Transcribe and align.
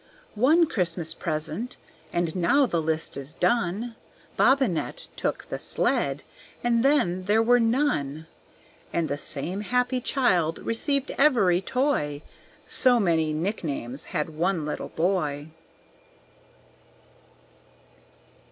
One 0.33 0.65
Christmas 0.65 1.13
present 1.13 1.77
and 2.11 2.35
now 2.35 2.65
the 2.65 2.81
list 2.81 3.17
is 3.17 3.33
done; 3.33 3.95
Bobbinet 4.35 5.09
took 5.15 5.45
the 5.47 5.59
sled, 5.59 6.23
and 6.63 6.83
then 6.83 7.25
there 7.25 7.43
were 7.43 7.59
none. 7.59 8.25
And 8.91 9.07
the 9.07 9.19
same 9.19 9.61
happy 9.61 10.01
child 10.01 10.57
received 10.65 11.11
every 11.19 11.61
toy, 11.61 12.23
So 12.65 12.99
many 12.99 13.31
nicknames 13.31 14.05
had 14.05 14.31
one 14.31 14.65
little 14.65 14.89
boy. 14.89 15.49